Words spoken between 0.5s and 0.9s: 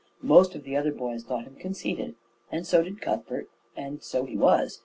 of the